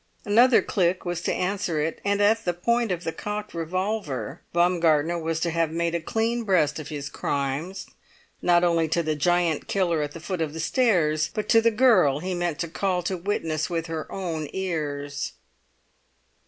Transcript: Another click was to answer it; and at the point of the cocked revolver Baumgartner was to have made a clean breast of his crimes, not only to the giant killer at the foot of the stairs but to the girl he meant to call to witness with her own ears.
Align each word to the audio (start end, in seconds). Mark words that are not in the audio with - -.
Another 0.25 0.63
click 0.63 1.05
was 1.05 1.21
to 1.21 1.31
answer 1.31 1.79
it; 1.79 2.01
and 2.03 2.21
at 2.21 2.43
the 2.43 2.55
point 2.55 2.91
of 2.91 3.03
the 3.03 3.11
cocked 3.11 3.53
revolver 3.53 4.41
Baumgartner 4.51 5.19
was 5.19 5.39
to 5.41 5.51
have 5.51 5.69
made 5.69 5.93
a 5.93 5.99
clean 6.01 6.41
breast 6.43 6.79
of 6.79 6.87
his 6.87 7.07
crimes, 7.07 7.85
not 8.41 8.63
only 8.63 8.87
to 8.87 9.03
the 9.03 9.13
giant 9.13 9.67
killer 9.67 10.01
at 10.01 10.13
the 10.13 10.19
foot 10.19 10.41
of 10.41 10.53
the 10.53 10.59
stairs 10.59 11.29
but 11.31 11.47
to 11.49 11.61
the 11.61 11.69
girl 11.69 12.17
he 12.17 12.33
meant 12.33 12.57
to 12.57 12.67
call 12.67 13.03
to 13.03 13.15
witness 13.15 13.69
with 13.69 13.85
her 13.85 14.11
own 14.11 14.47
ears. 14.53 15.33